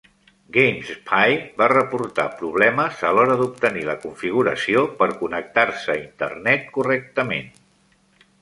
[0.55, 7.51] Gamespy va reportar problemes a l'hora d'obtenir la configuració per connectar-se a internet correctament.